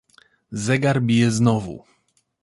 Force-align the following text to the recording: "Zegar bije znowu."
"Zegar 0.65 0.97
bije 1.01 1.29
znowu." 1.31 1.77